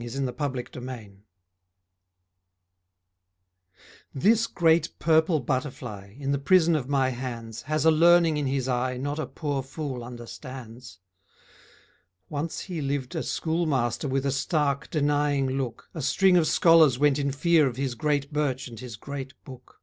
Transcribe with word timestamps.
ANOTHER 0.00 0.10
SONG 0.10 0.28
OF 0.28 0.40
A 0.40 0.80
FOOL 0.80 1.10
This 4.14 4.46
great 4.46 4.96
purple 5.00 5.40
butterfly, 5.40 6.14
In 6.20 6.30
the 6.30 6.38
prison 6.38 6.76
of 6.76 6.88
my 6.88 7.08
hands, 7.08 7.62
Has 7.62 7.84
a 7.84 7.90
learning 7.90 8.36
in 8.36 8.46
his 8.46 8.68
eye 8.68 8.96
Not 8.96 9.18
a 9.18 9.26
poor 9.26 9.60
fool 9.60 10.04
understands. 10.04 11.00
Once 12.28 12.60
he 12.60 12.80
lived 12.80 13.16
a 13.16 13.24
schoolmaster 13.24 14.06
With 14.06 14.24
a 14.24 14.30
stark, 14.30 14.88
denying 14.88 15.48
look, 15.48 15.90
A 15.94 16.00
string 16.00 16.36
of 16.36 16.46
scholars 16.46 17.00
went 17.00 17.18
in 17.18 17.32
fear 17.32 17.66
Of 17.66 17.74
his 17.76 17.96
great 17.96 18.32
birch 18.32 18.68
and 18.68 18.78
his 18.78 18.94
great 18.94 19.32
book. 19.42 19.82